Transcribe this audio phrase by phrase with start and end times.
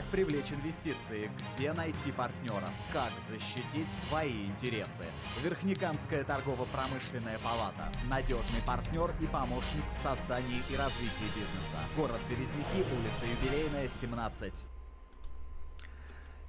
[0.00, 1.30] Как привлечь инвестиции?
[1.52, 2.70] Где найти партнеров?
[2.90, 5.04] Как защитить свои интересы?
[5.44, 7.92] Верхнекамская торгово-промышленная палата.
[8.08, 11.76] Надежный партнер и помощник в создании и развитии бизнеса.
[11.98, 14.64] Город Березники, улица Юбилейная, 17.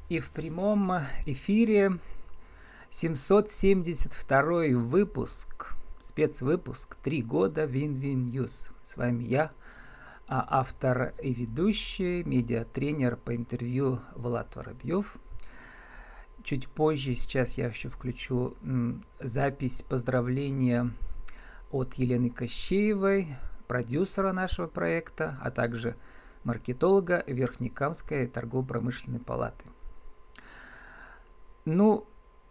[0.07, 1.99] И в прямом эфире
[2.89, 8.69] 772 выпуск, спецвыпуск «Три года Win-Win News».
[8.81, 9.51] С вами я,
[10.31, 15.17] а автор и ведущий, медиатренер по интервью Влад Воробьев.
[16.41, 18.55] Чуть позже, сейчас я еще включу
[19.19, 20.89] запись поздравления
[21.69, 23.35] от Елены Кощеевой,
[23.67, 25.97] продюсера нашего проекта, а также
[26.45, 29.65] маркетолога Верхнекамской торгово-промышленной палаты.
[31.65, 32.07] Ну,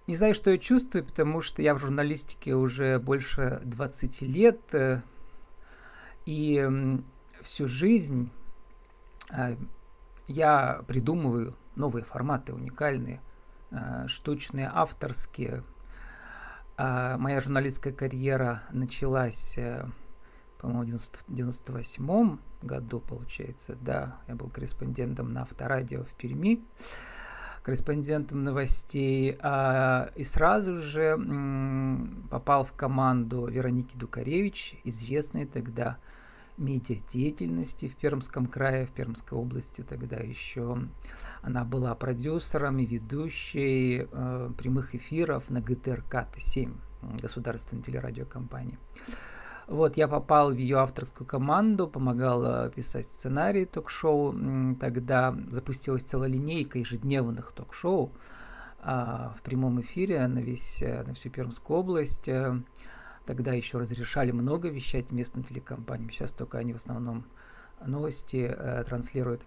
[0.07, 5.01] не знаю, что я чувствую, потому что я в журналистике уже больше 20 лет, э,
[6.27, 7.01] и
[7.43, 8.31] всю жизнь
[9.33, 9.57] э,
[10.27, 13.21] я придумываю новые форматы, уникальные,
[13.71, 15.63] э, штучные, авторские.
[16.77, 19.87] А моя журналистская карьера началась, э,
[20.59, 26.65] по-моему, в 98 году, получается, да, я был корреспондентом на авторадио в Перми
[27.63, 31.19] корреспондентом новостей, а, и сразу же
[32.31, 35.99] попал в команду Вероники Дукаревич, известной тогда
[36.61, 40.79] медиадеятельности в Пермском крае, в Пермской области тогда еще.
[41.43, 46.77] Она была продюсером и ведущей э, прямых эфиров на ГТРК-7,
[47.21, 48.79] государственной телерадиокомпании.
[49.67, 54.35] Вот, я попал в ее авторскую команду, помогал писать сценарий ток-шоу.
[54.81, 58.13] Тогда запустилась целая линейка ежедневных ток-шоу
[58.81, 62.29] а, в прямом эфире на, весь, э, на всю Пермскую область.
[63.27, 66.11] Тогда еще разрешали много вещать местным телекомпаниям.
[66.11, 67.25] Сейчас только они в основном
[67.85, 69.43] новости э, транслируют.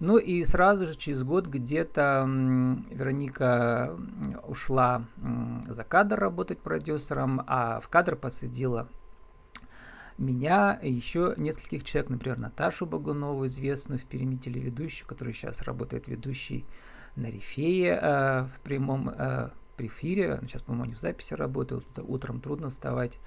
[0.00, 2.24] Ну и сразу же через год где-то
[2.90, 3.96] Вероника
[4.46, 5.04] ушла
[5.66, 8.88] за кадр работать продюсером, а в кадр посадила
[10.16, 16.08] меня и еще нескольких человек, например, Наташу Багунову, известную в Перми телеведущую, которая сейчас работает
[16.08, 16.64] ведущей
[17.16, 22.40] на Рифее э, в прямом э, при эфире, сейчас, по-моему, они в записи работают, утром
[22.40, 23.18] трудно вставать.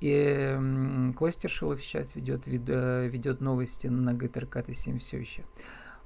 [0.00, 5.44] И Костя Шилов сейчас ведет, ведет новости на ГТРК Т7 все еще.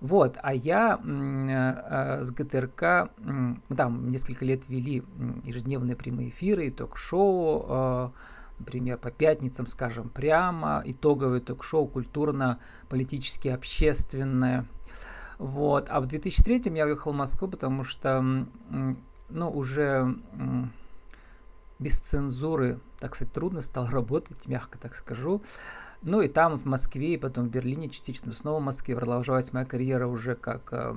[0.01, 3.11] Вот, а я э, с ГТРК,
[3.75, 5.03] там несколько лет вели
[5.45, 8.11] ежедневные прямые эфиры, ток-шоу, э,
[8.59, 14.67] например, по пятницам, скажем, прямо, итоговое ток-шоу культурно-политически общественное.
[15.39, 18.47] Вот, а в 2003 я уехал в Москву, потому что
[19.29, 20.17] ну, уже
[21.79, 25.43] без цензуры, так сказать, трудно стало работать, мягко так скажу.
[26.03, 29.67] Ну и там, в Москве, и потом в Берлине частично, снова в Москве продолжалась моя
[29.67, 30.95] карьера уже как э,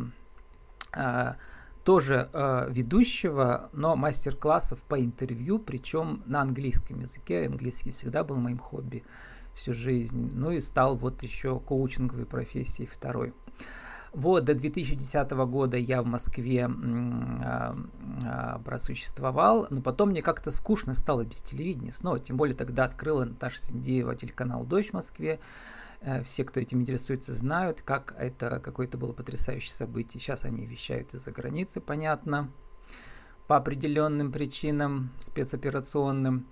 [0.94, 1.34] э,
[1.84, 7.47] тоже э, ведущего, но мастер-классов по интервью, причем на английском языке.
[7.47, 9.03] Английский всегда был моим хобби
[9.56, 10.29] всю жизнь.
[10.34, 13.34] Ну и стал вот еще коучинговой профессией второй.
[14.11, 17.77] Вот, до 2010 года я в Москве а,
[18.25, 23.25] а, просуществовал, но потом мне как-то скучно стало без телевидения снова, тем более тогда открыла
[23.25, 25.39] Наташа Синдеева телеканал «Дождь» в Москве,
[26.01, 30.19] э, все, кто этим интересуется, знают, как это какое-то было потрясающее событие.
[30.19, 32.49] Сейчас они вещают из-за границы, понятно,
[33.47, 36.47] по определенным причинам спецоперационным.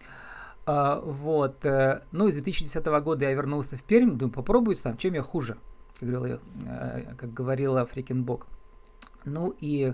[0.65, 1.65] Uh, вот.
[1.65, 5.57] Э, ну, с 2010 года я вернулся в Пермь, думаю, попробую сам, чем я хуже
[5.99, 8.47] как говорила, э, как говорила Фрикенбок.
[9.25, 9.93] Ну и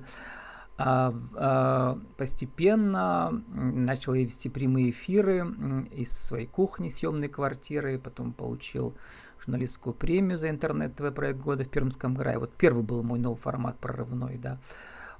[0.77, 5.45] а, а, постепенно начал я вести прямые эфиры
[5.91, 8.95] из своей кухни, съемной квартиры, потом получил
[9.39, 12.39] журналистскую премию за интернет-ТВ проект года в Пермском крае.
[12.39, 14.59] Вот первый был мой новый формат прорывной, да.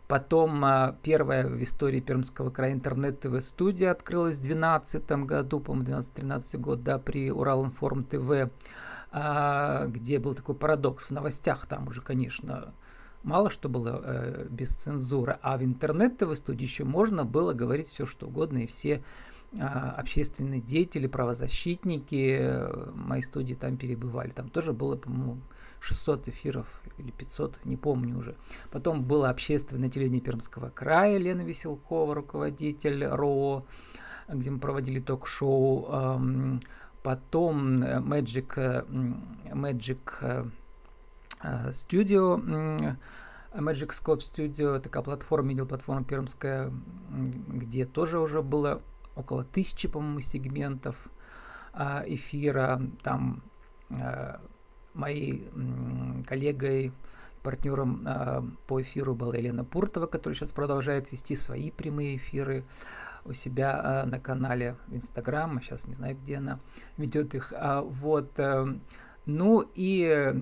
[0.07, 6.57] Потом а, первая в истории Пермского края интернет-ТВ студия открылась в 2012 году, по-моему, 12-13
[6.57, 8.51] год, да, при Уралинформ ТВ.
[9.15, 12.73] А, где был такой парадокс в новостях, там уже, конечно,
[13.21, 18.07] мало что было э, без цензуры, а в интернет-тв студии еще можно было говорить все,
[18.07, 19.03] что угодно, и все
[19.51, 24.31] э, общественные деятели, правозащитники э, моей студии там перебывали.
[24.31, 25.37] Там тоже было, по-моему,
[25.79, 28.35] 600 эфиров или 500, не помню уже.
[28.71, 33.63] Потом было общественное телевидение Пермского края, Лена Веселкова, руководитель РО,
[34.27, 35.87] где мы проводили ток-шоу.
[35.91, 36.59] Э,
[37.03, 38.83] потом э, Magic, э,
[39.53, 40.45] Magic э,
[41.71, 42.97] Studio,
[43.53, 46.71] Magic Scope Studio, такая платформа, медиа-платформа пермская,
[47.09, 48.81] где тоже уже было
[49.15, 51.09] около тысячи, по-моему, сегментов
[51.75, 52.81] эфира.
[53.03, 53.43] Там
[54.93, 55.47] моей
[56.25, 56.93] коллегой
[57.43, 62.63] Партнером по эфиру была Елена Пуртова, которая сейчас продолжает вести свои прямые эфиры
[63.25, 66.59] у себя э, на канале в Инстаграм, сейчас не знаю, где она
[66.97, 67.53] ведет их.
[67.55, 68.65] А, вот, э,
[69.25, 70.33] ну и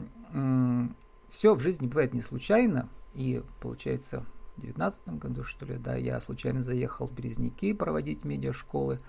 [1.30, 4.25] все в жизни бывает не случайно, и получается
[4.57, 9.00] в 2019 году, что ли, да, я случайно заехал в Березники проводить медиашколы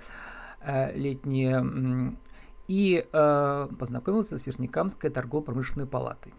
[0.60, 2.16] э, летние
[2.68, 6.32] и э, познакомился с Верникамской торгово-промышленной палатой.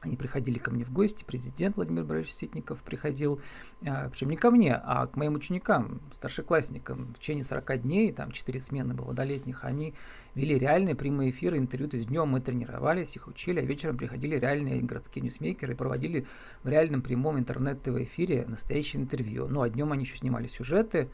[0.00, 3.40] Они приходили ко мне в гости, президент Владимир Борисович Ситников приходил,
[3.86, 7.12] а, причем не ко мне, а к моим ученикам, старшеклассникам.
[7.14, 9.94] В течение 40 дней, там 4 смены было до летних, они
[10.34, 11.90] вели реальные прямые эфиры, интервью.
[11.90, 16.26] То есть днем мы тренировались, их учили, а вечером приходили реальные городские ньюсмейкеры и проводили
[16.62, 19.48] в реальном прямом интернет-ТВ-эфире настоящее интервью.
[19.48, 21.10] Ну, а днем они еще снимали сюжеты.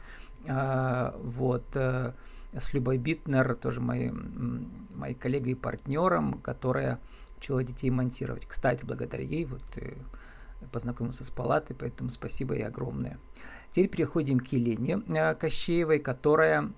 [0.47, 2.13] А, вот э,
[2.53, 4.13] с Любой Битнер, тоже моей,
[4.95, 7.01] моей коллегой и партнером, которая
[7.39, 8.47] учила детей монтировать.
[8.47, 9.95] Кстати, благодаря ей вот э,
[10.73, 13.19] познакомился с палатой, поэтому спасибо ей огромное.
[13.71, 16.73] Теперь переходим к Елене э, Кощеевой, которая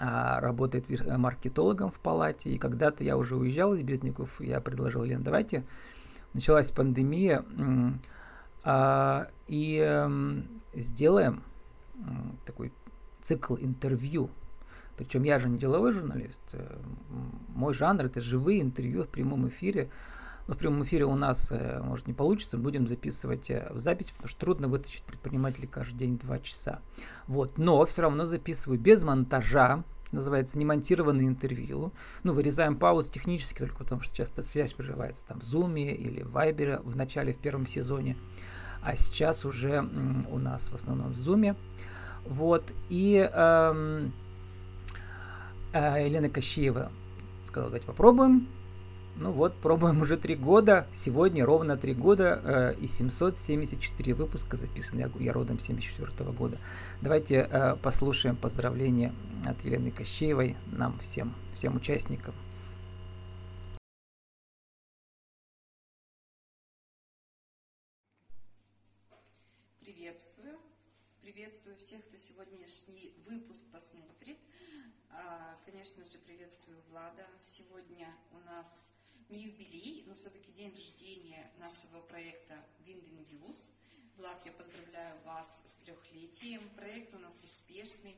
[0.00, 2.50] а, работает маркетологом в палате.
[2.50, 5.64] И когда-то я уже уезжал из Березников, я предложил Лен, давайте,
[6.34, 7.44] началась пандемия,
[8.62, 11.42] а, и эм, сделаем
[12.44, 12.72] такой
[13.22, 14.30] цикл интервью
[14.98, 16.42] причем я же не деловой журналист.
[16.52, 16.76] Э,
[17.54, 19.90] мой жанр это живые интервью в прямом эфире.
[20.48, 24.10] Но в прямом эфире у нас, э, может, не получится, будем записывать э, в запись,
[24.10, 26.80] потому что трудно вытащить предпринимателей каждый день два часа.
[27.28, 27.58] Вот.
[27.58, 31.92] Но все равно записываю без монтажа, называется немонтированное интервью.
[32.24, 36.36] Ну, вырезаем паузу технически, только потому что часто связь прерывается там в Zoom или в
[36.36, 38.16] Viber в начале, в первом сезоне.
[38.82, 39.88] А сейчас уже
[40.28, 41.56] у нас в основном в Zoom.
[42.24, 42.72] Вот.
[42.88, 44.12] И эм,
[45.72, 46.90] а Елена Кощеева
[47.46, 48.48] сказала, давайте попробуем.
[49.16, 50.86] Ну вот, пробуем уже три года.
[50.92, 55.00] Сегодня ровно три года э, и 774 выпуска записаны.
[55.00, 56.58] Я, я родом 74 года.
[57.02, 59.12] Давайте э, послушаем поздравления
[59.44, 62.34] от Елены Кощеевой нам всем, всем участникам.
[69.80, 70.58] Приветствую.
[71.22, 74.17] Приветствую всех, кто сегодняшний выпуск посмотрит.
[75.20, 77.26] А, конечно же, приветствую Влада.
[77.40, 78.94] Сегодня у нас
[79.28, 82.54] не юбилей, но все-таки день рождения нашего проекта
[82.86, 83.72] Win-Win News.
[84.16, 86.62] Влад, я поздравляю вас с трехлетием.
[86.76, 88.14] Проект у нас успешный.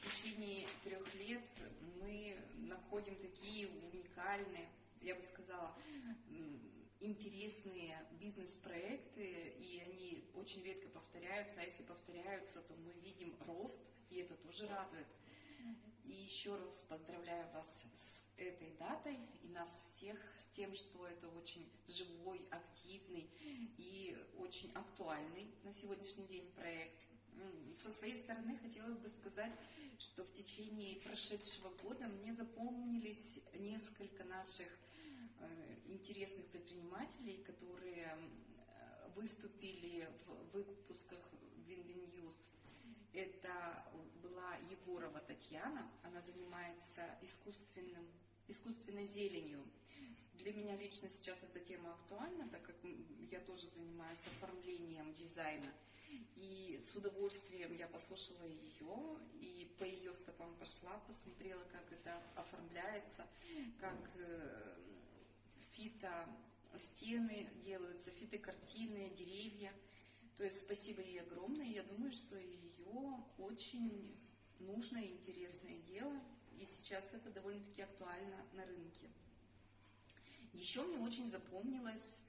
[0.00, 1.48] В течение трех лет
[2.00, 4.68] мы находим такие уникальные,
[5.02, 5.72] я бы сказала,
[6.98, 14.18] интересные бизнес-проекты, и они очень редко повторяются, а если повторяются, то мы видим рост, и
[14.18, 15.06] это тоже радует.
[16.10, 21.28] И еще раз поздравляю вас с этой датой и нас всех с тем, что это
[21.28, 23.30] очень живой, активный
[23.78, 27.06] и очень актуальный на сегодняшний день проект.
[27.80, 29.52] Со своей стороны хотела бы сказать,
[30.00, 34.66] что в течение прошедшего года мне запомнились несколько наших
[35.38, 41.30] э, интересных предпринимателей, которые э, выступили в выпусках
[41.68, 42.59] Win-Win News.
[43.12, 43.84] Это
[44.22, 48.06] была Егорова Татьяна, она занимается искусственным,
[48.48, 49.64] искусственной зеленью.
[50.34, 52.76] Для меня лично сейчас эта тема актуальна, так как
[53.30, 55.72] я тоже занимаюсь оформлением дизайна.
[56.36, 63.26] И с удовольствием я послушала ее и по ее стопам пошла, посмотрела, как это оформляется,
[63.78, 64.76] как э,
[65.72, 66.26] фито
[66.76, 69.72] стены делаются, фитокартины, деревья.
[70.40, 71.66] То есть спасибо ей огромное.
[71.66, 72.56] Я думаю, что ее
[73.36, 74.16] очень
[74.58, 76.18] нужное и интересное дело,
[76.58, 79.10] и сейчас это довольно-таки актуально на рынке.
[80.54, 82.22] Еще мне очень запомнилось,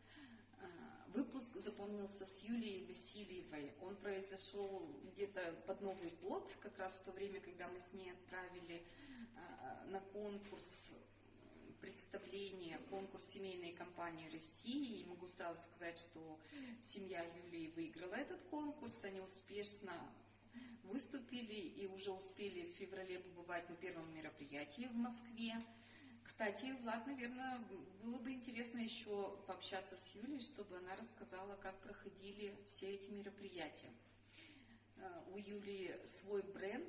[0.59, 0.65] э,
[1.13, 3.71] выпуск запомнился с Юлией Васильевой.
[3.79, 8.11] Он произошел где-то под Новый год, как раз в то время, когда мы с ней
[8.11, 8.83] отправили
[9.37, 10.91] э, на конкурс
[11.81, 15.01] представление, конкурс семейной компании России.
[15.01, 16.39] И могу сразу сказать, что
[16.81, 19.03] семья Юлии выиграла этот конкурс.
[19.03, 19.93] Они успешно
[20.83, 25.53] выступили и уже успели в феврале побывать на первом мероприятии в Москве.
[26.23, 27.59] Кстати, Влад, наверное,
[28.03, 33.91] было бы интересно еще пообщаться с Юлей, чтобы она рассказала, как проходили все эти мероприятия.
[34.97, 36.87] Э, у Юли свой бренд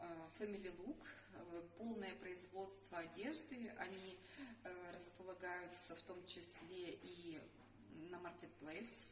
[0.00, 1.06] э, Family Look,
[1.76, 3.72] полное производство одежды.
[3.78, 4.18] Они
[4.94, 7.40] располагаются в том числе и
[8.10, 9.08] на Marketplace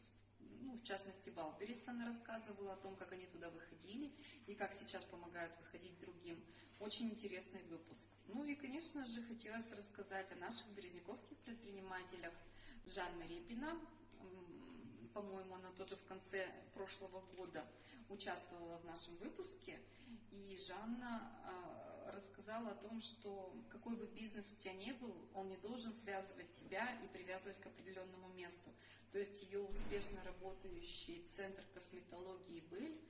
[0.67, 4.13] ну, в частности, Валберис она рассказывала о том, как они туда выходили
[4.47, 6.43] и как сейчас помогают выходить другим.
[6.81, 8.09] Очень интересный выпуск.
[8.27, 12.33] Ну и, конечно же, хотелось рассказать о наших березняковских предпринимателях.
[12.87, 13.79] Жанна Репина,
[15.15, 17.65] по-моему, она тоже в конце прошлого года
[18.09, 19.79] участвовала в нашем выпуске.
[20.33, 21.76] И Жанна а,
[22.17, 26.51] рассказала о том, что какой бы бизнес у тебя ни был, он не должен связывать
[26.53, 28.71] тебя и привязывать к определенному месту.
[29.13, 33.01] То есть ее успешно работающий центр косметологии «Быль»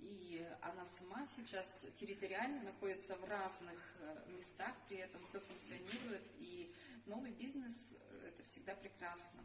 [0.00, 6.22] И она сама сейчас территориально находится в разных э, местах, при этом все функционирует.
[6.38, 6.70] И
[7.06, 7.94] новый бизнес–
[8.26, 9.44] это всегда прекрасно.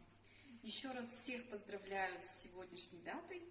[0.62, 3.42] Еще раз всех поздравляю с сегодняшней датой.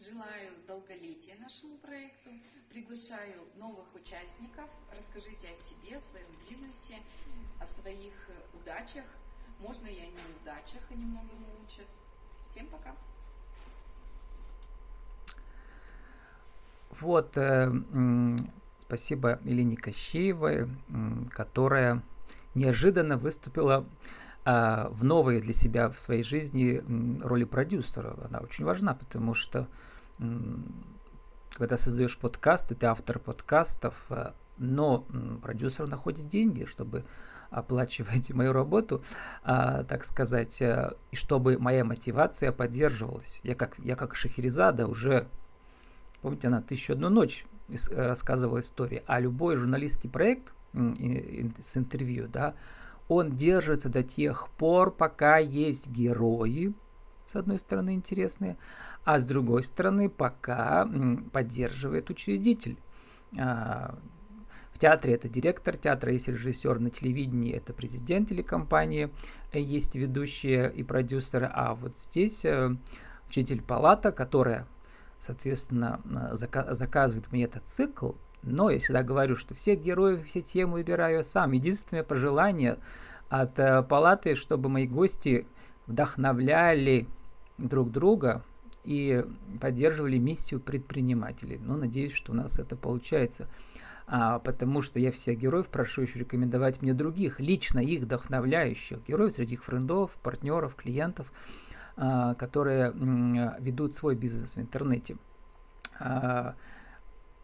[0.00, 2.30] Желаю долголетия нашему проекту.
[2.70, 4.64] Приглашаю новых участников.
[4.96, 6.94] Расскажите о себе, о своем бизнесе,
[7.60, 9.04] о своих э, удачах.
[9.58, 11.84] Можно и о неудачах, они многому учат.
[12.50, 12.96] Всем пока!
[16.98, 17.70] Вот, э,
[18.78, 20.66] спасибо Елене Кощеевой,
[21.30, 22.02] которая
[22.54, 23.86] неожиданно выступила
[24.50, 26.82] э, в новой для себя в своей жизни
[27.22, 28.16] роли продюсера.
[28.28, 29.68] Она очень важна, потому что
[30.18, 30.24] э,
[31.54, 35.06] когда создаешь подкасты, ты автор подкастов, э, но
[35.42, 37.04] продюсер находит деньги, чтобы
[37.50, 39.02] оплачивать мою работу,
[39.42, 43.40] а, так сказать, э, и чтобы моя мотивация поддерживалась.
[43.42, 45.26] Я как, я как Шахерезада уже
[46.22, 47.46] Помните, она «Тысячу одну ночь»
[47.92, 49.02] рассказывала истории.
[49.06, 52.54] А любой журналистский проект с интервью, да,
[53.10, 56.72] он держится до тех пор, пока есть герои,
[57.26, 58.56] с одной стороны, интересные,
[59.04, 60.88] а с другой стороны, пока
[61.32, 62.78] поддерживает учредитель.
[63.36, 63.98] А,
[64.72, 69.10] в театре это директор театра, есть режиссер, на телевидении это президент телекомпании,
[69.52, 72.76] есть ведущие и продюсеры, а вот здесь э,
[73.28, 74.68] учитель палата, которая
[75.18, 76.00] соответственно,
[76.32, 81.22] зака- заказывает мне этот цикл, но я всегда говорю, что всех героев, все темы выбираю
[81.24, 81.52] сам.
[81.52, 82.78] Единственное пожелание
[83.28, 85.46] от э, палаты, чтобы мои гости
[85.86, 87.06] вдохновляли
[87.58, 88.42] друг друга
[88.84, 89.24] и
[89.60, 91.58] поддерживали миссию предпринимателей.
[91.62, 93.46] Но надеюсь, что у нас это получается.
[94.06, 99.32] А, потому что я всех героев прошу еще рекомендовать мне других, лично их вдохновляющих героев
[99.32, 101.30] среди их френдов, партнеров, клиентов.
[102.02, 102.94] А, которые
[103.58, 105.16] ведут свой бизнес в интернете.
[105.98, 106.54] А,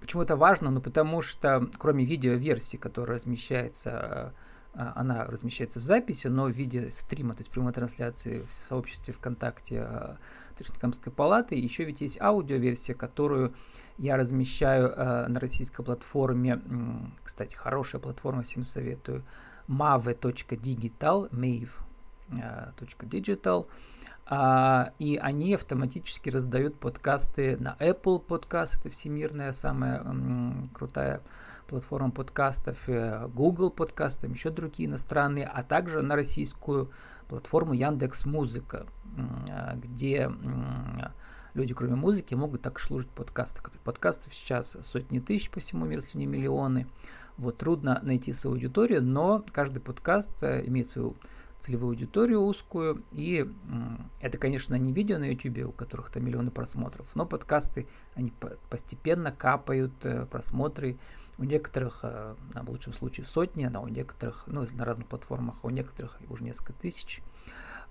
[0.07, 0.71] почему это важно?
[0.71, 4.33] Ну, потому что кроме видеоверсии, которая размещается,
[4.73, 9.13] а, она размещается в записи, но в виде стрима, то есть прямой трансляции в сообществе
[9.13, 10.17] ВКонтакте
[10.57, 13.53] Техникомской палаты, еще ведь есть аудиоверсия, которую
[13.99, 14.95] я размещаю
[15.29, 16.63] на российской платформе,
[17.25, 19.25] кстати, хорошая платформа, всем советую,
[19.69, 23.67] mave.digital, mave.digital,
[24.29, 31.21] а, и они автоматически раздают подкасты на Apple Podcast, это всемирная самая м, крутая
[31.69, 36.91] платформа подкастов, э, Google подкастов, еще другие иностранные, а также на российскую
[37.29, 38.87] платформу Яндекс Музыка,
[39.49, 40.29] а, где
[41.55, 43.63] люди, кроме музыки, могут так слушать подкасты.
[43.85, 46.87] Подкастов сейчас сотни тысяч по всему миру, если не миллионы.
[47.39, 51.17] Вот трудно найти свою аудиторию, но каждый подкаст э, имеет свою
[51.61, 53.03] целевую аудиторию узкую.
[53.13, 53.49] И
[54.21, 58.33] это, конечно, не видео на YouTube, у которых там миллионы просмотров, но подкасты, они
[58.71, 60.99] постепенно капают э, просмотры.
[61.39, 65.67] У некоторых, э, в лучшем случае, сотни, а у некоторых, ну, на разных платформах, а
[65.67, 67.23] у некоторых уже несколько тысяч.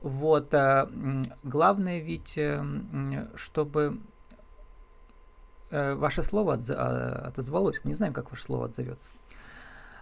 [0.01, 0.53] Вот.
[0.53, 0.88] Э,
[1.43, 2.39] главное ведь,
[3.36, 4.00] чтобы
[5.72, 7.81] ваше слово отозвалось.
[7.84, 9.10] Мы не знаем, как ваше слово отзовется.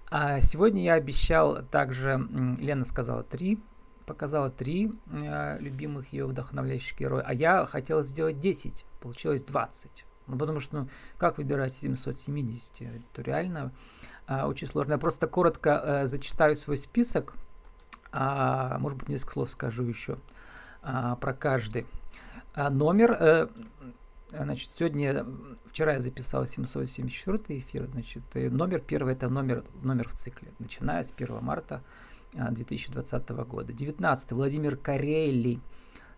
[0.10, 2.27] А сегодня я обещал также,
[2.60, 3.60] Лена сказала три,
[4.05, 10.05] показала три э, любимых ее вдохновляющих героя, а я хотел сделать 10, получилось 20.
[10.27, 12.81] Ну, потому что, ну, как выбирать 770?
[12.81, 13.72] Это реально
[14.27, 14.93] э, очень сложно.
[14.93, 17.33] Я просто коротко э, зачитаю свой список,
[18.13, 20.19] а, может быть, несколько слов скажу еще
[20.83, 21.88] а, про каждый.
[22.53, 23.48] А, номер, э,
[24.36, 25.25] Значит, сегодня,
[25.66, 31.13] вчера я записал 774 эфир, значит, номер первый это номер, номер в цикле, начиная с
[31.16, 31.84] 1 марта
[32.34, 33.74] 2020 а, года.
[33.74, 35.60] 19 Владимир Карелли,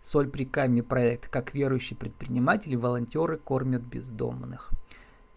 [0.02, 4.72] Соль при камне проект, как верующие предприниматели, волонтеры кормят бездомных.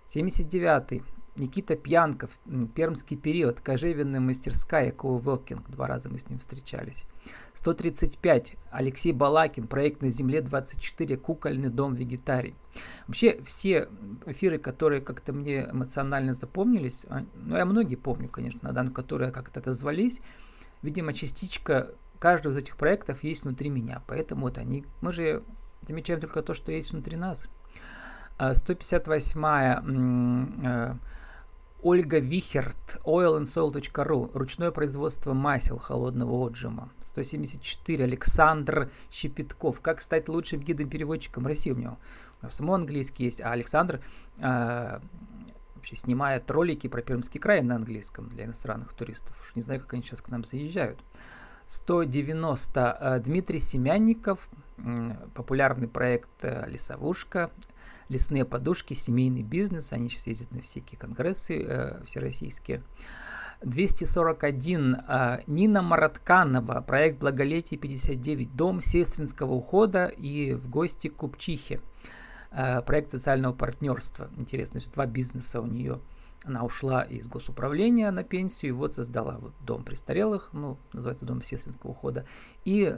[0.06, 1.02] 79
[1.38, 2.38] Никита Пьянков,
[2.74, 7.04] пермский период, кожевенная мастерская, коуворкинг, два раза мы с ним встречались.
[7.54, 8.56] 135.
[8.70, 12.54] Алексей Балакин, проект на земле 24, кукольный дом вегетарий.
[13.06, 13.88] Вообще все
[14.26, 19.60] эфиры, которые как-то мне эмоционально запомнились, а, ну я многие помню, конечно, на которые как-то
[19.60, 20.20] отозвались,
[20.82, 25.42] видимо, частичка каждого из этих проектов есть внутри меня, поэтому вот они, мы же
[25.82, 27.48] замечаем только то, что есть внутри нас.
[28.38, 30.96] 158 а,
[31.80, 36.90] Ольга Вихерт, oilandsol.ru, ручное производство масел холодного отжима.
[37.00, 41.98] 174, Александр Щепетков, как стать лучшим гидом-переводчиком России у него.
[42.40, 44.00] У него само английский есть, а Александр
[44.38, 44.98] э,
[45.76, 49.40] вообще снимает ролики про Пермский край на английском для иностранных туристов.
[49.40, 50.98] Уж не знаю, как они сейчас к нам заезжают.
[51.68, 57.50] 190, э, Дмитрий Семянников, э, популярный проект э, «Лесовушка»,
[58.08, 59.92] лесные подушки, семейный бизнес.
[59.92, 62.82] Они сейчас ездят на всякие конгрессы э, всероссийские.
[63.62, 64.96] 241.
[65.08, 66.80] Э, Нина Маратканова.
[66.82, 68.54] Проект «Благолетие 59».
[68.54, 71.80] Дом сестринского ухода и в гости к Купчихе.
[72.50, 74.30] Э, проект социального партнерства.
[74.36, 76.00] Интересно, что два бизнеса у нее.
[76.44, 81.42] Она ушла из госуправления на пенсию и вот создала вот дом престарелых, ну, называется дом
[81.42, 82.24] сестринского ухода.
[82.64, 82.94] И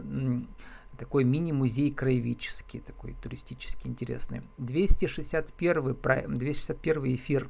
[1.00, 4.42] такой мини-музей краеведческий, такой туристически интересный.
[4.58, 7.48] 261, 261 эфир.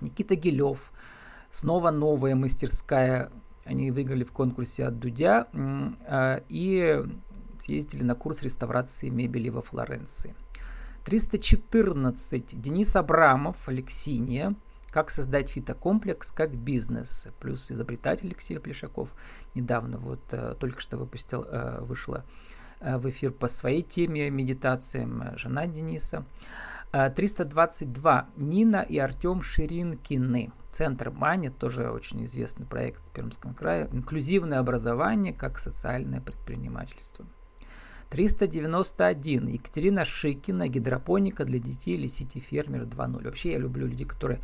[0.00, 0.92] Никита Гилев.
[1.50, 3.32] Снова новая мастерская.
[3.64, 7.02] Они выиграли в конкурсе от Дудя а, и
[7.58, 10.36] съездили на курс реставрации мебели во Флоренции.
[11.06, 12.60] 314.
[12.60, 14.54] Денис Абрамов, Алексиния.
[14.90, 17.26] Как создать фитокомплекс как бизнес.
[17.40, 19.12] Плюс изобретатель Алексей Плешаков
[19.56, 22.24] недавно вот э, только что выпустил, э, вышла
[22.80, 26.24] в эфир по своей теме медитациям, э, жена Дениса.
[26.92, 28.20] 322.
[28.20, 30.52] Э, Нина и Артем Ширинкины.
[30.72, 33.88] Центр Мани, тоже очень известный проект в Пермском крае.
[33.92, 37.26] Инклюзивное образование как социальное предпринимательство.
[38.10, 39.48] 391.
[39.48, 40.68] Екатерина Шикина.
[40.68, 43.24] Гидропоника для детей или сети фермера 2.0.
[43.24, 44.40] Вообще я люблю людей, которые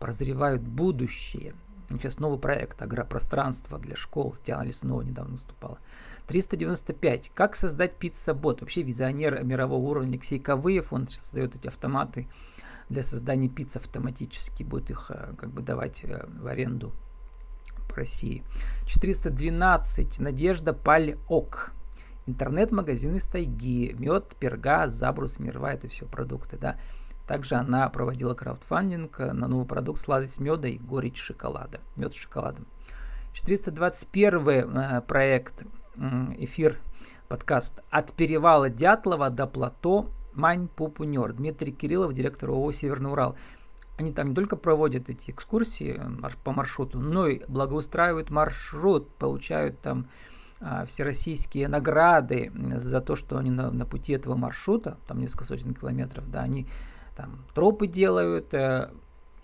[0.00, 1.54] прозревают будущее.
[1.98, 4.36] Сейчас новый проект агропространство для школ.
[4.44, 5.78] Диана Леснова недавно выступала.
[6.26, 7.30] 395.
[7.34, 8.60] Как создать пицца-бот?
[8.60, 12.28] Вообще визионер мирового уровня Алексей Ковыев, он создает эти автоматы
[12.88, 16.92] для создания пицц автоматически, будет их э, как бы давать э, в аренду
[17.88, 18.44] по России.
[18.86, 20.20] 412.
[20.20, 21.72] Надежда Пальок.
[22.26, 23.94] Интернет-магазин из тайги.
[23.98, 25.72] Мед, перга, забрус, мерва.
[25.72, 26.76] Это все продукты, да.
[27.26, 31.80] Также она проводила краудфандинг на новый продукт сладость меда и горечь шоколада.
[31.96, 32.66] Мед с шоколадом.
[33.32, 35.64] 421 э, проект
[36.38, 36.78] эфир,
[37.28, 41.32] подкаст «От перевала Дятлова до плато Маньпупунёр».
[41.32, 43.36] Дмитрий Кириллов, директор ООО «Северный Урал».
[43.98, 46.00] Они там не только проводят эти экскурсии
[46.44, 50.08] по маршруту, но и благоустраивают маршрут, получают там
[50.86, 56.30] всероссийские награды за то, что они на, на пути этого маршрута, там несколько сотен километров,
[56.30, 56.66] да, они
[57.16, 58.90] там тропы делают э,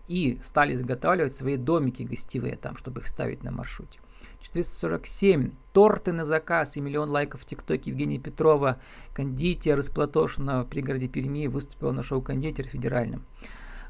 [0.08, 4.00] и стали изготавливать свои домики гостевые там, чтобы их ставить на маршруте.
[4.40, 5.52] 447.
[5.72, 8.80] Торты на заказ и миллион лайков в ТикТоке Евгения Петрова,
[9.12, 13.24] кондитер из Платошина в пригороде Перми, выступила на шоу «Кондитер» федеральном.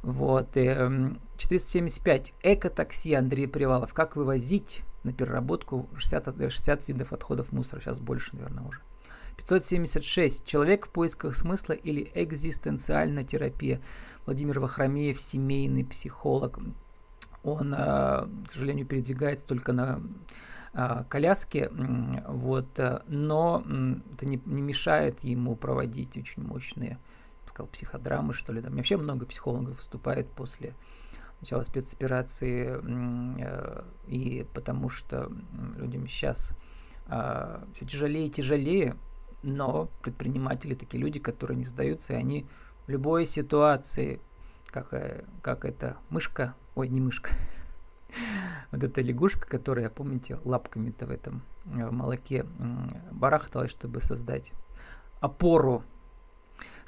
[0.03, 0.55] Вот.
[0.55, 2.29] 475.
[2.29, 3.95] Эм, Эко-такси Андрей Привалов.
[3.95, 7.81] Как вывозить на переработку 60, 60 видов отходов мусора.
[7.81, 8.81] Сейчас больше, наверное, уже.
[9.49, 10.45] 576.
[10.45, 13.81] Человек в поисках смысла или экзистенциальная терапия.
[14.27, 16.61] Владимир Вахромеев, семейный психолог.
[17.43, 20.03] Он, э, к сожалению, передвигается только на
[20.75, 21.71] э, коляске,
[22.29, 23.65] вот, э, но
[24.13, 26.99] это не, не мешает ему проводить очень мощные,
[27.49, 28.61] сказал, психодрамы, что ли.
[28.61, 30.75] Там вообще много психологов выступает после
[31.41, 32.77] начала спецоперации,
[34.09, 35.31] и потому что
[35.77, 36.53] людям сейчас
[37.07, 38.97] все тяжелее и тяжелее,
[39.43, 42.47] но предприниматели такие люди, которые не сдаются, и они
[42.87, 44.21] в любой ситуации,
[44.67, 44.93] как,
[45.43, 47.31] как эта мышка Ой, не мышка.
[48.71, 52.47] Вот эта лягушка, которая, помните, лапками-то в этом э, молоке
[53.11, 54.53] барахталась, чтобы создать
[55.21, 55.83] опору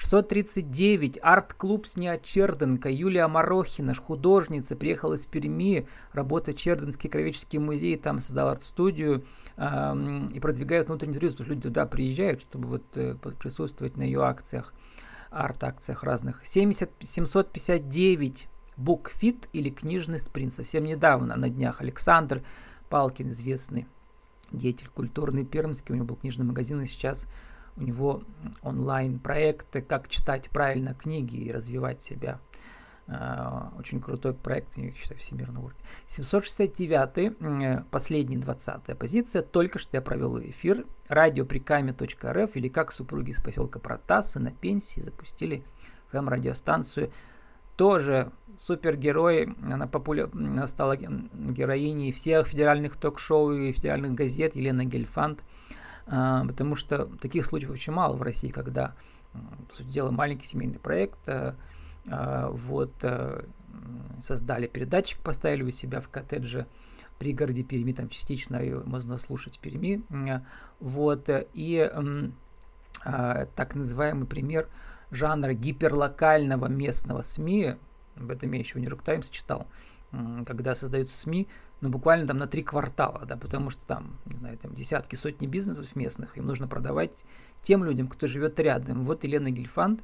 [0.01, 1.19] 639.
[1.23, 2.89] Арт-клуб с Черденко.
[2.89, 9.25] Юлия Марохина, художница, приехала из Перми, работает Черденский кровеческий музей, там создала арт-студию
[9.59, 14.03] э, и продвигает внутренний туризм, потому что люди туда приезжают, чтобы вот э, присутствовать на
[14.03, 14.73] ее акциях,
[15.31, 16.41] арт-акциях разных.
[16.45, 18.49] 70, 759.
[18.79, 20.55] Букфит или книжный спринт.
[20.55, 22.43] Совсем недавно, на днях, Александр
[22.89, 23.87] Палкин, известный
[24.51, 27.27] деятель культурный пермский, у него был книжный магазин, и сейчас
[27.77, 28.23] у него
[28.63, 32.41] онлайн-проекты, как читать правильно книги и развивать себя.
[33.07, 35.83] Uh, очень крутой проект, я считаю, всемирного уровня.
[36.07, 39.43] 769, последняя 20 позиция.
[39.43, 40.87] Только что я провел эфир.
[41.09, 45.65] Радиоприками.рф или как супруги из поселка Протасы на пенсии запустили
[46.13, 47.11] ФМ-радиостанцию
[47.81, 50.29] тоже супергерой, она, популя...
[50.67, 55.43] стала героиней всех федеральных ток-шоу и федеральных газет Елена Гельфанд,
[56.11, 58.95] потому что таких случаев очень мало в России, когда,
[59.33, 61.55] по сути дела, маленький семейный проект, а,
[62.09, 62.93] а вот,
[64.23, 66.67] создали передатчик, поставили у себя в коттедже
[67.19, 70.03] пригороде Перми, там частично ее можно слушать Перми.
[70.81, 71.91] Вот, и
[73.05, 74.69] а, так называемый пример
[75.11, 77.77] жанра гиперлокального местного СМИ,
[78.17, 79.67] об этом я еще в Нью-Йорк Таймс читал,
[80.47, 81.49] когда создаются СМИ,
[81.81, 85.47] ну, буквально там на три квартала, да, потому что там, не знаю, там десятки, сотни
[85.47, 87.25] бизнесов местных, им нужно продавать
[87.63, 89.05] тем людям, кто живет рядом.
[89.05, 90.03] Вот Елена Гельфанд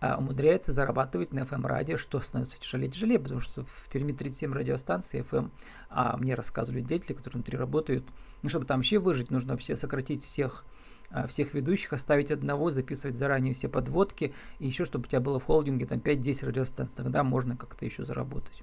[0.00, 5.20] а, умудряется зарабатывать на FM-радио, что становится тяжелее тяжелее, потому что в Перми 37 радиостанций
[5.20, 5.50] FM,
[5.90, 8.06] а мне рассказывали деятели, которые внутри работают,
[8.42, 10.64] ну, чтобы там вообще выжить, нужно вообще сократить всех
[11.10, 15.38] а, всех ведущих, оставить одного, записывать заранее все подводки, и еще, чтобы у тебя было
[15.38, 18.62] в холдинге там 5-10 радиостанций, тогда можно как-то еще заработать.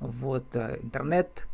[0.00, 1.48] Вот, а, интернет,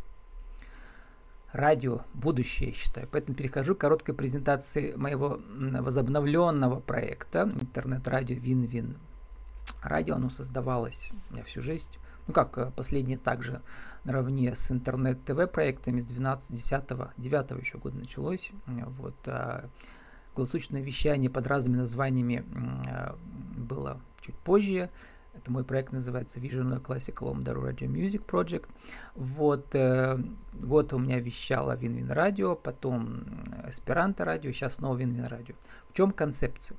[1.52, 3.08] радио, будущее, считаю.
[3.10, 8.96] Поэтому перехожу к короткой презентации моего возобновленного проекта интернет-радио Вин-Вин.
[9.82, 11.88] Радио, оно создавалось у меня всю жизнь.
[12.26, 13.62] Ну как, э, последнее также
[14.04, 16.82] наравне с интернет-ТВ проектами с 12, 10,
[17.16, 18.50] 9 еще года началось.
[18.66, 19.68] Вот, а
[20.34, 22.44] Круглосуточное вещание под разными названиями
[22.88, 23.14] э,
[23.58, 24.88] было чуть позже.
[25.40, 28.68] Это мой проект называется Vision Classical Omdaru Radio Music Project.
[29.14, 30.18] Вот, э,
[30.52, 33.24] год у меня вещало Винвин Радио, потом
[33.66, 35.54] Эсперанто Радио, сейчас снова Винвин Радио.
[35.88, 36.76] В чем концепция?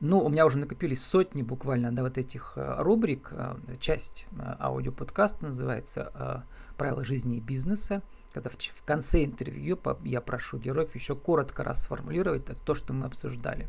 [0.00, 3.28] Ну, у меня уже накопились сотни буквально да, вот этих э, рубрик.
[3.32, 6.40] Э, часть э, аудиоподкаста называется э,
[6.78, 8.02] «Правила жизни и бизнеса»
[8.36, 13.66] когда в, в конце интервью я прошу героев еще коротко расформулировать то, что мы обсуждали.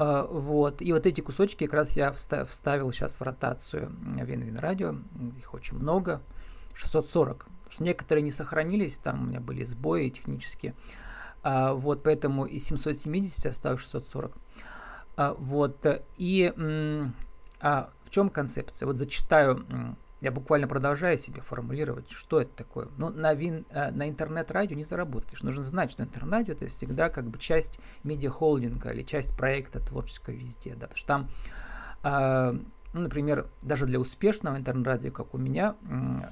[0.00, 0.80] Uh, вот.
[0.80, 4.94] И вот эти кусочки как раз я вставил сейчас в ротацию Вин-Вин Радио.
[5.36, 6.22] Их очень много.
[6.72, 7.46] 640.
[7.68, 10.74] Что некоторые не сохранились, там у меня были сбои технические.
[11.42, 14.32] Uh, вот, поэтому из 770 осталось 640.
[15.16, 15.86] Uh, вот.
[16.16, 16.50] И
[17.60, 18.86] а в чем концепция?
[18.86, 19.66] Вот зачитаю
[20.20, 22.88] я буквально продолжаю себе формулировать, что это такое.
[22.98, 25.42] Ну, на, вин, э, на интернет-радио не заработаешь.
[25.42, 30.74] Нужно знать, что интернет-радио это всегда как бы часть медиа-холдинга или часть проекта творческого везде.
[30.74, 31.28] Да, потому что там,
[32.02, 32.58] э,
[32.92, 36.30] ну, например, даже для успешного интернет-радио, как у меня, э,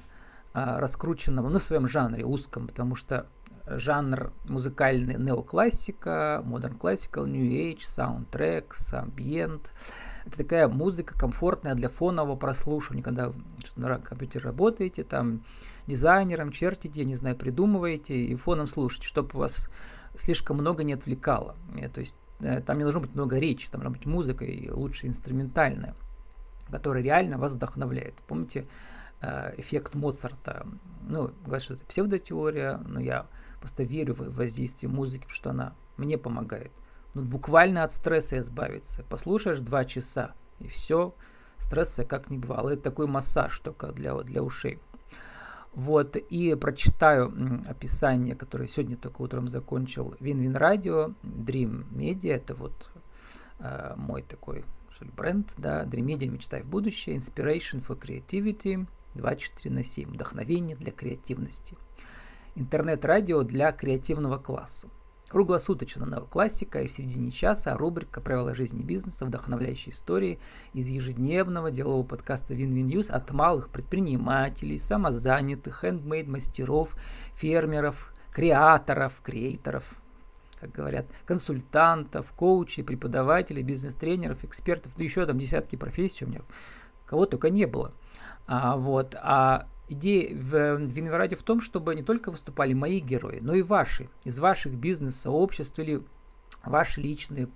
[0.53, 3.27] раскрученного, ну, в своем жанре узком, потому что
[3.69, 9.73] жанр музыкальный неоклассика, модерн классикал, new age, саундтрекс, амбиент.
[10.25, 13.31] Это такая музыка комфортная для фонового прослушивания, когда
[13.75, 15.43] на компьютере работаете, там
[15.87, 19.69] дизайнером чертите, не знаю, придумываете и фоном слушаете, чтобы вас
[20.15, 21.55] слишком много не отвлекало.
[21.75, 24.69] Э, то есть э, там не должно быть много речи, там должна быть музыка и
[24.69, 25.95] лучше инструментальная,
[26.69, 28.15] которая реально вас вдохновляет.
[28.27, 28.67] Помните
[29.21, 30.67] э, эффект Моцарта?
[31.09, 33.25] Ну, говорят, что это псевдотеория, но я
[33.59, 36.71] просто верю в воздействие музыки, потому что она мне помогает.
[37.15, 39.03] Ну, буквально от стресса избавиться.
[39.09, 41.15] Послушаешь два часа, и все,
[41.57, 42.69] стресса как не бывало.
[42.69, 44.79] Это такой массаж только для, для ушей.
[45.73, 47.33] Вот, и прочитаю
[47.67, 50.15] описание, которое сегодня только утром закончил.
[50.19, 52.91] Вин-Вин Радио, Dream Media, это вот
[53.59, 54.63] э, мой такой
[55.15, 60.91] бренд, да, Dream Media, мечтай в будущее, Inspiration for Creativity, 24 на 7, вдохновение для
[60.91, 61.77] креативности.
[62.55, 64.87] Интернет-радио для креативного класса.
[65.29, 69.25] Круглосуточно новоклассика и в середине часа рубрика «Правила жизни и бизнеса.
[69.25, 70.39] Вдохновляющие истории»
[70.73, 76.95] из ежедневного делового подкаста News от малых предпринимателей, самозанятых, хендмейд-мастеров,
[77.33, 80.01] фермеров, креаторов, креаторов,
[80.59, 86.41] как говорят, консультантов, коучей, преподавателей, бизнес-тренеров, экспертов, ну еще там десятки профессий у меня,
[87.09, 87.91] кого только не было.
[88.47, 93.55] А, вот, а Идея в Винвораде в том, чтобы не только выступали мои герои, но
[93.55, 96.03] и ваши, из ваших бизнес-сообществ или
[96.63, 97.49] ваши личные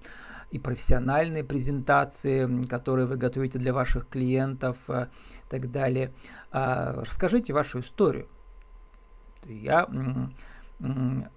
[0.50, 5.10] и профессиональные презентации, которые вы готовите для ваших клиентов э,
[5.46, 6.12] и так далее.
[6.52, 8.28] А, расскажите вашу историю.
[9.46, 9.88] Я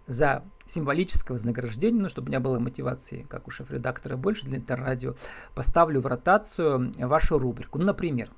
[0.07, 5.15] за символическое вознаграждение, ну, чтобы у меня было мотивации, как у шеф-редактора, больше для интеррадио,
[5.55, 7.79] поставлю в ротацию вашу рубрику.
[7.79, 8.31] Ну, например,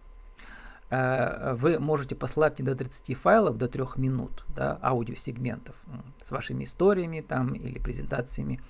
[0.91, 5.77] Э, вы можете послать не до 30 файлов, до 3 минут да, аудиосегментов
[6.25, 8.61] с вашими историями там, или презентациями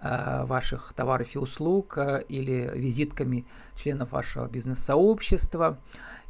[0.00, 5.78] э, ваших товаров и услуг э, или визитками членов вашего бизнес-сообщества.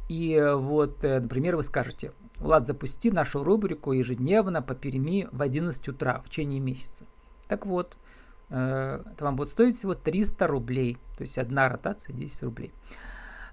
[0.09, 6.21] И вот, например, вы скажете, Влад, запусти нашу рубрику ежедневно по Перми в 11 утра
[6.25, 7.05] в течение месяца.
[7.47, 7.97] Так вот,
[8.49, 12.71] это вам будет стоить всего 300 рублей, то есть одна ротация 10 рублей.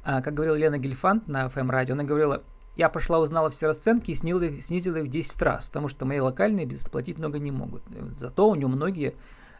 [0.02, 2.42] А, как говорила Лена Гельфанд на FM радио, она говорила,
[2.76, 6.06] я пошла, узнала все расценки и снизила их, снизила их в 10 раз, потому что
[6.06, 7.82] мои локальные бизнесы платить много не могут.
[8.16, 9.14] Зато у нее многие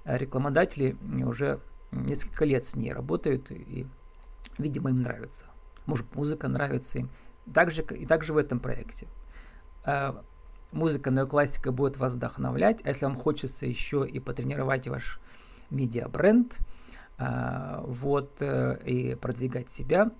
[0.04, 1.60] э, рекламодатели уже
[1.92, 3.86] несколько лет с ней работают, и,
[4.58, 5.46] видимо, им нравится.
[5.86, 7.10] может музыка нравится им.
[7.52, 9.06] Также, и также в этом проекте.
[9.84, 10.14] Э,
[10.72, 15.20] музыка неоклассика будет вас вдохновлять, а если вам хочется еще и потренировать ваш
[15.70, 16.58] медиа-бренд,
[17.18, 20.10] э, вот, и продвигать себя,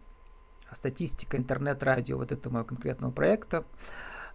[0.73, 3.65] статистика интернет-радио вот этого конкретного проекта,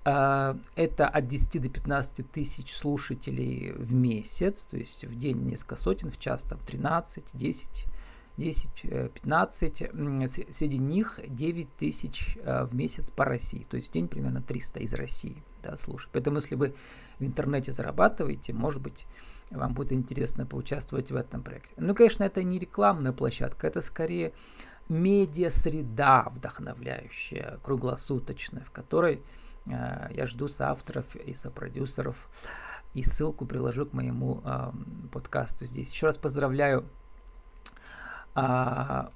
[0.04, 6.12] это от 10 до 15 тысяч слушателей в месяц, то есть в день несколько сотен,
[6.12, 7.88] в час там 13, 10
[8.38, 9.92] 10, 15,
[10.52, 14.80] среди них 9 тысяч э, в месяц по России, то есть в день примерно 300
[14.82, 16.10] из России, да, слушай.
[16.12, 16.76] Поэтому если вы
[17.20, 19.06] в интернете зарабатываете, может быть,
[19.52, 21.74] вам будет интересно поучаствовать в этом проекте.
[21.78, 24.34] Ну, конечно, это не рекламная площадка, это скорее
[24.90, 29.24] медиа-среда вдохновляющая, круглосуточная, в которой
[29.66, 32.28] э, я жду соавторов и сопродюсеров,
[32.94, 34.72] и ссылку приложу к моему э,
[35.12, 35.92] подкасту здесь.
[35.92, 36.86] Еще раз поздравляю
[38.36, 39.12] а,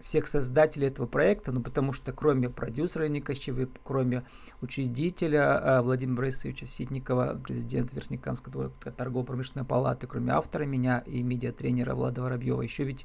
[0.00, 4.24] всех создателей этого проекта, ну потому что кроме продюсера Никощевы, кроме
[4.60, 12.22] учредителя а, Владимира Борисовича Ситникова, президента Верхнекамской торгово-промышленной палаты, кроме автора меня и медиатренера Влада
[12.22, 13.04] Воробьева, еще ведь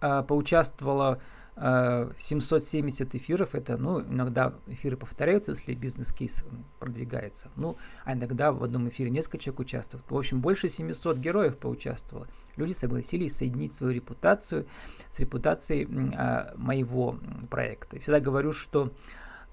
[0.00, 1.20] а, поучаствовала
[1.58, 6.44] 770 э, эфиров, это, ну, иногда эфиры повторяются, если бизнес-кейс
[6.78, 7.50] продвигается.
[7.56, 10.04] Ну, а иногда в одном эфире несколько человек участвуют.
[10.10, 12.28] В общем, больше 700 героев поучаствовало.
[12.56, 14.66] Люди согласились соединить свою репутацию
[15.08, 17.96] с репутацией а, моего проекта.
[17.96, 18.92] И всегда говорю, что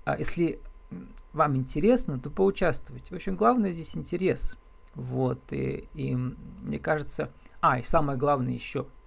[0.04, 0.60] а, если
[1.32, 3.12] вам интересно, то поучаствуйте.
[3.12, 4.58] В общем, главное здесь интерес.
[4.94, 7.32] Вот, и, и мне кажется...
[7.62, 8.88] А, и самое главное еще–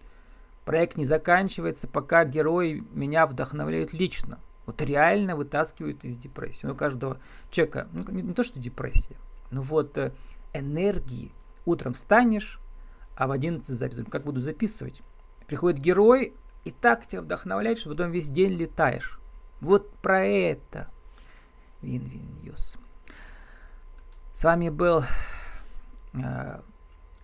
[0.66, 4.40] Проект не заканчивается, пока герои меня вдохновляют лично.
[4.66, 6.66] Вот реально вытаскивают из депрессии.
[6.66, 7.20] Ну, каждого
[7.52, 9.16] человека, ну, не, не то, что депрессия,
[9.52, 10.12] но вот э,
[10.52, 11.30] энергии.
[11.66, 12.58] Утром встанешь,
[13.14, 14.10] а в 11 записываешь.
[14.10, 15.02] Как буду записывать?
[15.46, 19.20] Приходит герой, и так тебя вдохновляет, что потом весь день летаешь.
[19.60, 20.88] Вот про это.
[21.80, 22.76] Win-Win News.
[24.32, 25.04] С вами был
[26.12, 26.60] э,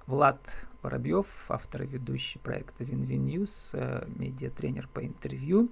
[0.06, 0.38] Влад
[0.82, 5.68] Воробьев, автор и ведущий проекта Win-Win News, э, медиатренер по интервью.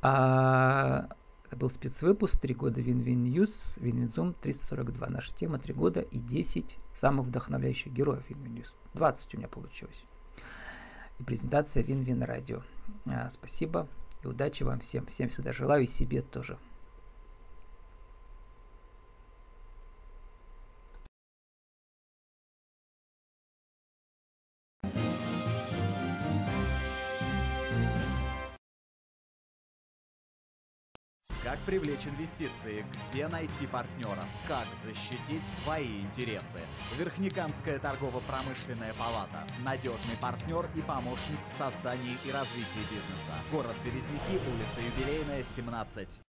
[0.00, 1.08] А,
[1.46, 5.08] это был спецвыпуск «Три года Win-Win News», Win-Win Zoom 342.
[5.08, 8.68] Наша тема «Три года и 10 самых вдохновляющих героев Win-Win News».
[8.94, 10.04] 20 у меня получилось.
[11.18, 12.62] И презентация Win-Win Radio.
[13.06, 13.88] А, спасибо
[14.22, 15.06] и удачи вам всем.
[15.06, 16.58] Всем всегда желаю и себе тоже.
[31.68, 36.60] Привлечь инвестиции, где найти партнеров, как защитить свои интересы.
[36.96, 39.46] Верхнекамская торгово-промышленная палата.
[39.66, 43.34] Надежный партнер и помощник в создании и развитии бизнеса.
[43.52, 46.27] Город Березники, улица Юбилейная, 17.